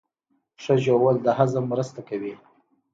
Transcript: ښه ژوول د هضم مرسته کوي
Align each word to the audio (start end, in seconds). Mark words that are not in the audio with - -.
ښه 0.61 0.75
ژوول 0.83 1.15
د 1.21 1.27
هضم 1.37 1.63
مرسته 1.71 1.99
کوي 2.09 2.33